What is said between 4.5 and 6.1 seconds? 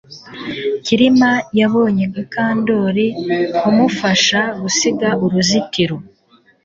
gusiga uruzitiro